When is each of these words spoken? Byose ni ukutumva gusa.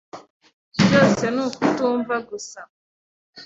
Byose 0.83 1.25
ni 1.33 1.41
ukutumva 1.47 2.15
gusa. 2.29 2.59